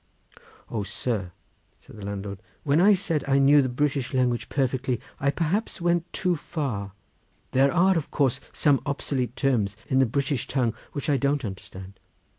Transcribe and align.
"O 0.71 0.81
sir," 0.81 1.31
said 1.77 1.95
the 1.95 2.03
landlord, 2.03 2.39
"when 2.63 2.81
I 2.81 2.95
said 2.95 3.23
I 3.27 3.37
knew 3.37 3.61
the 3.61 3.69
British 3.69 4.15
language 4.15 4.49
perfectly, 4.49 4.99
I 5.19 5.29
perhaps 5.29 5.79
went 5.79 6.11
too 6.11 6.35
far; 6.35 6.93
there 7.51 7.71
are 7.71 7.95
of 7.95 8.09
course 8.09 8.39
some 8.51 8.81
obsolete 8.87 9.35
terms 9.35 9.77
in 9.85 9.99
the 9.99 10.07
British 10.07 10.47
tongue, 10.47 10.73
which 10.93 11.07
I 11.07 11.17
don't 11.17 11.45
understand. 11.45 11.99